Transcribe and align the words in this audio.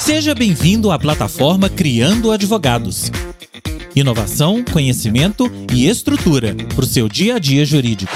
Seja 0.00 0.34
bem-vindo 0.34 0.90
à 0.90 0.98
plataforma 0.98 1.68
Criando 1.68 2.32
Advogados. 2.32 3.12
Inovação, 3.94 4.64
conhecimento 4.64 5.44
e 5.70 5.86
estrutura 5.86 6.56
para 6.74 6.84
o 6.84 6.86
seu 6.86 7.06
dia 7.06 7.36
a 7.36 7.38
dia 7.38 7.66
jurídico. 7.66 8.10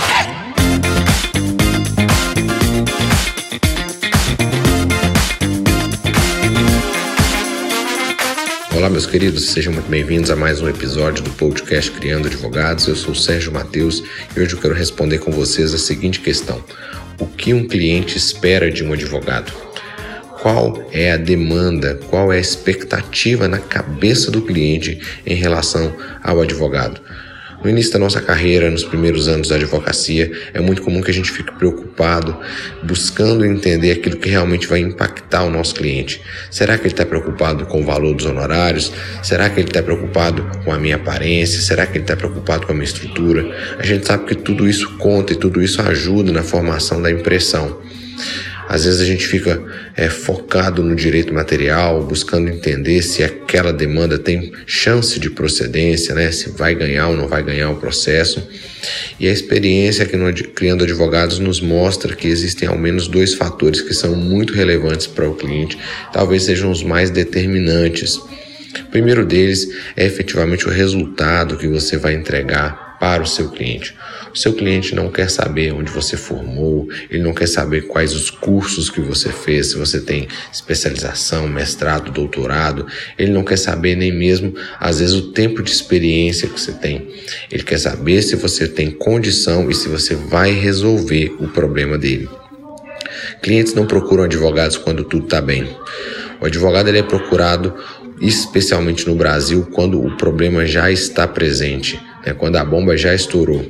Olá, 8.75 8.89
meus 8.89 9.05
queridos, 9.05 9.51
sejam 9.51 9.75
muito 9.75 9.89
bem-vindos 9.91 10.31
a 10.31 10.37
mais 10.37 10.63
um 10.63 10.69
episódio 10.69 11.23
do 11.23 11.31
podcast 11.33 11.91
Criando 11.91 12.29
Advogados. 12.29 12.89
Eu 12.89 12.97
sou 12.97 13.13
o 13.13 13.17
Sérgio 13.17 13.53
Matheus 13.53 14.03
e 14.35 14.41
hoje 14.41 14.55
eu 14.55 14.61
quero 14.61 14.75
responder 14.75 15.19
com 15.19 15.31
vocês 15.31 15.75
a 15.75 15.79
seguinte 15.79 16.19
questão: 16.21 16.65
O 17.21 17.27
que 17.27 17.53
um 17.53 17.69
cliente 17.69 18.17
espera 18.17 18.73
de 18.73 18.83
um 18.83 18.95
advogado? 18.95 19.64
Qual 20.45 20.87
é 20.93 21.11
a 21.11 21.17
demanda, 21.17 21.99
qual 22.11 22.31
é 22.31 22.37
a 22.37 22.39
expectativa 22.39 23.49
na 23.49 23.57
cabeça 23.57 24.31
do 24.31 24.43
cliente 24.43 25.01
em 25.25 25.35
relação 25.35 25.97
ao 26.23 26.43
advogado? 26.43 27.01
No 27.65 27.71
início 27.71 27.95
da 27.95 27.99
nossa 27.99 28.21
carreira, 28.21 28.71
nos 28.71 28.85
primeiros 28.85 29.27
anos 29.27 29.49
da 29.49 29.55
advocacia, 29.55 30.31
é 30.53 30.61
muito 30.61 30.83
comum 30.83 31.01
que 31.01 31.11
a 31.11 31.15
gente 31.15 31.31
fique 31.31 31.51
preocupado, 31.53 32.37
buscando 32.83 33.43
entender 33.43 33.93
aquilo 33.93 34.19
que 34.19 34.29
realmente 34.29 34.67
vai 34.67 34.81
impactar 34.81 35.45
o 35.45 35.51
nosso 35.51 35.75
cliente. 35.75 36.21
Será 36.51 36.77
que 36.77 36.83
ele 36.83 36.93
está 36.93 37.07
preocupado 37.07 37.65
com 37.65 37.81
o 37.81 37.85
valor 37.87 38.15
dos 38.15 38.27
honorários? 38.27 38.93
Será 39.23 39.49
que 39.49 39.61
ele 39.61 39.69
está 39.69 39.83
preocupado 39.83 40.47
com 40.63 40.71
a 40.71 40.79
minha 40.79 40.97
aparência? 40.97 41.59
Será 41.63 41.87
que 41.87 41.97
ele 41.97 42.05
está 42.05 42.17
preocupado 42.17 42.67
com 42.67 42.73
a 42.73 42.75
minha 42.75 42.85
estrutura? 42.85 43.51
A 43.79 43.87
gente 43.87 44.07
sabe 44.07 44.27
que 44.27 44.35
tudo 44.35 44.69
isso 44.69 44.95
conta 44.99 45.33
e 45.33 45.37
tudo 45.37 45.63
isso 45.63 45.81
ajuda 45.81 46.31
na 46.33 46.43
formação 46.43 47.01
da 47.01 47.11
impressão. 47.11 47.83
Às 48.69 48.85
vezes 48.85 49.01
a 49.01 49.05
gente 49.05 49.27
fica 49.27 49.63
é, 49.97 50.09
focado 50.09 50.83
no 50.83 50.95
direito 50.97 51.33
material, 51.33 52.03
buscando 52.05 52.49
entender 52.49 53.03
se 53.03 53.23
aquela 53.23 53.73
demanda 53.73 54.19
tem 54.19 54.53
chance 54.67 55.21
de 55.21 55.31
procedência, 55.31 56.15
né? 56.15 56.31
se 56.33 56.51
vai 56.51 56.75
ganhar 56.75 57.09
ou 57.09 57.17
não 57.17 57.29
vai 57.29 57.43
ganhar 57.43 57.71
o 57.71 57.77
processo. 57.77 58.47
E 59.19 59.29
a 59.29 59.33
experiência 59.33 60.07
que 60.07 60.17
no 60.17 60.33
Criando 60.33 60.85
Advogados 60.85 61.39
nos 61.39 61.61
mostra 61.61 62.15
que 62.15 62.29
existem 62.29 62.69
ao 62.69 62.79
menos 62.79 63.07
dois 63.09 63.35
fatores 63.35 63.81
que 63.81 63.95
são 63.95 64.15
muito 64.15 64.53
relevantes 64.53 65.07
para 65.07 65.29
o 65.29 65.35
cliente, 65.35 65.79
talvez 66.13 66.45
sejam 66.45 66.71
os 66.71 66.83
mais 66.83 67.11
determinantes. 67.11 68.17
O 68.17 68.91
primeiro 68.91 69.25
deles 69.25 69.69
é 69.97 70.05
efetivamente 70.05 70.67
o 70.67 70.71
resultado 70.71 71.57
que 71.57 71.69
você 71.69 71.97
vai 71.97 72.15
entregar 72.15 72.84
para 73.05 73.23
o 73.23 73.27
seu 73.27 73.51
cliente. 73.51 73.95
O 74.33 74.39
seu 74.39 74.55
cliente 74.55 74.95
não 74.95 75.11
quer 75.11 75.29
saber 75.29 75.75
onde 75.75 75.93
você 75.93 76.17
formou, 76.17 76.89
ele 77.11 77.23
não 77.23 77.35
quer 77.35 77.47
saber 77.47 77.83
quais 77.83 78.15
os 78.15 78.31
cursos 78.31 78.89
que 78.89 78.99
você 78.99 79.31
fez, 79.31 79.73
se 79.73 79.77
você 79.77 80.01
tem 80.01 80.27
especialização, 80.51 81.47
mestrado, 81.47 82.11
doutorado, 82.11 82.87
ele 83.19 83.31
não 83.31 83.45
quer 83.45 83.59
saber 83.59 83.95
nem 83.95 84.11
mesmo, 84.11 84.55
às 84.81 85.01
vezes, 85.01 85.15
o 85.15 85.33
tempo 85.33 85.63
de 85.63 85.71
experiência 85.71 86.49
que 86.49 86.59
você 86.59 86.73
tem. 86.73 87.07
Ele 87.53 87.63
quer 87.63 87.77
saber 87.77 88.23
se 88.23 88.37
você 88.37 88.67
tem 88.67 88.91
condição 88.91 89.71
e 89.71 89.75
se 89.75 89.87
você 89.87 90.15
vai 90.15 90.53
resolver 90.53 91.37
o 91.39 91.49
problema 91.49 91.99
dele. 91.99 92.27
Clientes 93.43 93.75
não 93.75 93.87
procuram 93.87 94.25
advogados 94.25 94.79
quando 94.79 95.05
tudo 95.05 95.25
está 95.25 95.43
bem. 95.43 95.69
O 96.41 96.47
advogado 96.47 96.89
ele 96.89 97.01
é 97.01 97.03
procurado 97.03 97.75
especialmente 98.19 99.07
no 99.07 99.15
Brasil 99.15 99.69
quando 99.75 100.03
o 100.03 100.17
problema 100.17 100.65
já 100.65 100.91
está 100.91 101.29
presente 101.29 102.01
né, 102.25 102.35
quando 102.35 102.57
a 102.57 102.65
bomba 102.65 102.97
já 102.97 103.15
estourou. 103.15 103.65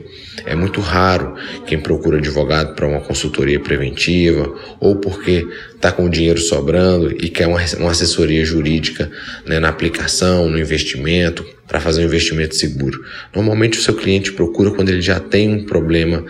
É 0.47 0.55
muito 0.55 0.81
raro 0.81 1.35
quem 1.67 1.79
procura 1.79 2.19
advogado 2.19 2.75
para 2.75 2.87
uma 2.87 3.01
consultoria 3.01 3.59
preventiva 3.61 4.53
ou 4.81 4.97
porque 4.97 5.47
está 5.75 5.91
com 5.93 6.09
dinheiro 6.09 6.41
sobrando 6.41 7.11
e 7.13 7.29
quer 7.29 7.47
uma, 7.47 7.61
uma 7.79 7.91
assessoria 7.91 8.45
jurídica 8.45 9.11
né, 9.47 9.59
na 9.59 9.69
aplicação, 9.69 10.49
no 10.49 10.59
investimento, 10.59 11.45
para 11.67 11.81
fazer 11.81 12.03
um 12.03 12.05
investimento 12.05 12.55
seguro. 12.55 13.03
Normalmente 13.35 13.79
o 13.79 13.83
seu 13.83 13.95
cliente 13.95 14.33
procura 14.33 14.71
quando 14.71 14.91
ele 14.91 15.01
já 15.01 15.19
tem 15.19 15.49
um 15.49 15.65
problema 15.65 16.25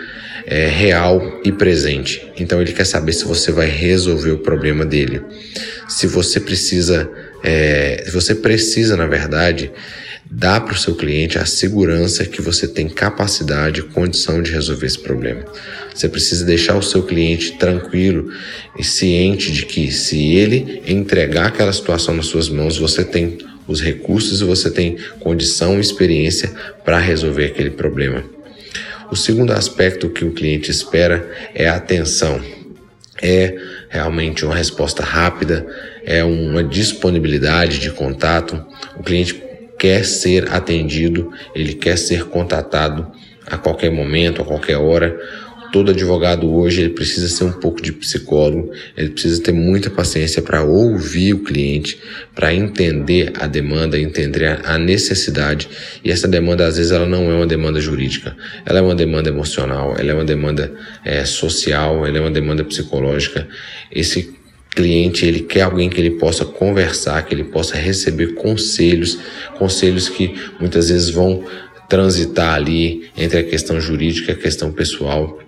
é, 0.46 0.68
real 0.68 1.40
e 1.44 1.50
presente. 1.50 2.26
Então 2.38 2.60
ele 2.60 2.72
quer 2.72 2.86
saber 2.86 3.12
se 3.12 3.24
você 3.24 3.50
vai 3.50 3.66
resolver 3.66 4.30
o 4.30 4.38
problema 4.38 4.84
dele. 4.84 5.22
Se 5.88 6.06
você 6.06 6.38
precisa, 6.38 7.10
é, 7.42 8.04
se 8.06 8.12
você 8.12 8.34
precisa, 8.34 8.96
na 8.96 9.06
verdade, 9.06 9.72
Dá 10.36 10.60
para 10.60 10.74
o 10.74 10.76
seu 10.76 10.96
cliente 10.96 11.38
a 11.38 11.46
segurança 11.46 12.24
que 12.24 12.42
você 12.42 12.66
tem 12.66 12.88
capacidade 12.88 13.78
e 13.78 13.82
condição 13.84 14.42
de 14.42 14.50
resolver 14.50 14.86
esse 14.86 14.98
problema. 14.98 15.44
Você 15.94 16.08
precisa 16.08 16.44
deixar 16.44 16.76
o 16.76 16.82
seu 16.82 17.04
cliente 17.04 17.52
tranquilo 17.52 18.32
e 18.76 18.82
ciente 18.82 19.52
de 19.52 19.64
que 19.64 19.92
se 19.92 20.34
ele 20.34 20.82
entregar 20.88 21.46
aquela 21.46 21.72
situação 21.72 22.16
nas 22.16 22.26
suas 22.26 22.48
mãos, 22.48 22.76
você 22.76 23.04
tem 23.04 23.38
os 23.68 23.80
recursos 23.80 24.40
e 24.40 24.44
você 24.44 24.72
tem 24.72 24.96
condição 25.20 25.76
e 25.76 25.80
experiência 25.80 26.52
para 26.84 26.98
resolver 26.98 27.44
aquele 27.44 27.70
problema. 27.70 28.24
O 29.12 29.14
segundo 29.14 29.52
aspecto 29.52 30.10
que 30.10 30.24
o 30.24 30.32
cliente 30.32 30.68
espera 30.68 31.30
é 31.54 31.68
a 31.68 31.76
atenção. 31.76 32.42
É 33.22 33.56
realmente 33.88 34.44
uma 34.44 34.56
resposta 34.56 35.04
rápida, 35.04 35.64
é 36.04 36.24
uma 36.24 36.64
disponibilidade 36.64 37.78
de 37.78 37.92
contato. 37.92 38.60
O 38.98 39.02
cliente 39.04 39.53
quer 39.78 40.04
ser 40.04 40.50
atendido, 40.52 41.30
ele 41.54 41.74
quer 41.74 41.98
ser 41.98 42.24
contatado 42.24 43.06
a 43.46 43.56
qualquer 43.56 43.90
momento, 43.90 44.42
a 44.42 44.44
qualquer 44.44 44.76
hora. 44.76 45.16
Todo 45.72 45.90
advogado 45.90 46.48
hoje 46.54 46.82
ele 46.82 46.90
precisa 46.90 47.28
ser 47.28 47.42
um 47.42 47.52
pouco 47.52 47.82
de 47.82 47.92
psicólogo, 47.92 48.70
ele 48.96 49.10
precisa 49.10 49.42
ter 49.42 49.50
muita 49.50 49.90
paciência 49.90 50.40
para 50.40 50.62
ouvir 50.62 51.34
o 51.34 51.42
cliente, 51.42 51.98
para 52.32 52.54
entender 52.54 53.32
a 53.40 53.48
demanda, 53.48 53.98
entender 53.98 54.60
a 54.64 54.78
necessidade. 54.78 55.68
E 56.04 56.12
essa 56.12 56.28
demanda 56.28 56.64
às 56.64 56.76
vezes 56.76 56.92
ela 56.92 57.06
não 57.06 57.28
é 57.28 57.34
uma 57.34 57.46
demanda 57.46 57.80
jurídica, 57.80 58.36
ela 58.64 58.78
é 58.78 58.82
uma 58.82 58.94
demanda 58.94 59.28
emocional, 59.28 59.96
ela 59.98 60.12
é 60.12 60.14
uma 60.14 60.24
demanda 60.24 60.72
é, 61.04 61.24
social, 61.24 62.06
ela 62.06 62.18
é 62.18 62.20
uma 62.20 62.30
demanda 62.30 62.62
psicológica. 62.62 63.48
Esse 63.90 64.32
cliente 64.74 65.24
ele 65.24 65.40
quer 65.40 65.62
alguém 65.62 65.88
que 65.88 66.00
ele 66.00 66.12
possa 66.12 66.44
conversar, 66.44 67.22
que 67.24 67.34
ele 67.34 67.44
possa 67.44 67.76
receber 67.76 68.34
conselhos, 68.34 69.18
conselhos 69.56 70.08
que 70.08 70.34
muitas 70.58 70.88
vezes 70.88 71.10
vão 71.10 71.44
transitar 71.88 72.54
ali 72.54 73.10
entre 73.16 73.38
a 73.38 73.44
questão 73.44 73.80
jurídica 73.80 74.32
e 74.32 74.34
a 74.34 74.38
questão 74.38 74.72
pessoal. 74.72 75.38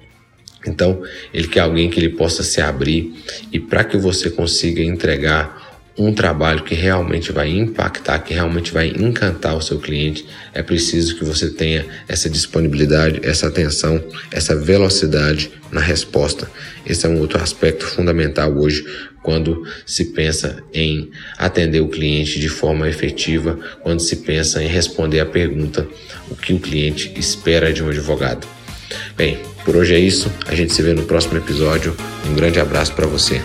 Então, 0.67 1.03
ele 1.33 1.49
quer 1.49 1.61
alguém 1.61 1.89
que 1.89 1.99
ele 1.99 2.11
possa 2.11 2.43
se 2.43 2.61
abrir 2.61 3.15
e 3.53 3.59
para 3.59 3.85
que 3.85 3.97
você 3.97 4.31
consiga 4.31 4.83
entregar 4.83 5.66
um 5.99 6.13
trabalho 6.13 6.63
que 6.63 6.75
realmente 6.75 7.33
vai 7.33 7.49
impactar, 7.49 8.19
que 8.19 8.35
realmente 8.35 8.73
vai 8.73 8.89
encantar 8.89 9.57
o 9.57 9.63
seu 9.63 9.79
cliente, 9.79 10.27
é 10.53 10.63
preciso 10.63 11.17
que 11.17 11.25
você 11.25 11.51
tenha 11.51 11.87
essa 12.07 12.29
disponibilidade, 12.29 13.21
essa 13.23 13.47
atenção, 13.49 14.03
essa 14.31 14.55
velocidade 14.55 15.51
na 15.73 15.81
resposta. 15.81 16.51
Esse 16.85 17.07
é 17.07 17.09
um 17.09 17.19
outro 17.19 17.43
aspecto 17.43 17.87
fundamental 17.87 18.53
hoje 18.55 18.85
quando 19.23 19.67
se 19.85 20.05
pensa 20.07 20.63
em 20.73 21.11
atender 21.37 21.81
o 21.81 21.89
cliente 21.89 22.39
de 22.39 22.49
forma 22.49 22.89
efetiva, 22.89 23.59
quando 23.83 24.01
se 24.01 24.17
pensa 24.17 24.63
em 24.63 24.69
responder 24.69 25.21
a 25.21 25.27
pergunta 25.27 25.87
o 26.31 26.37
que 26.37 26.53
o 26.53 26.61
cliente 26.61 27.13
espera 27.17 27.73
de 27.73 27.83
um 27.83 27.89
advogado. 27.89 28.47
Bem, 29.17 29.39
por 29.65 29.75
hoje 29.75 29.95
é 29.95 29.99
isso. 29.99 30.31
A 30.47 30.55
gente 30.55 30.73
se 30.73 30.83
vê 30.83 30.93
no 30.93 31.03
próximo 31.03 31.37
episódio. 31.39 31.97
Um 32.25 32.35
grande 32.35 32.61
abraço 32.61 32.93
para 32.93 33.07
você. 33.07 33.43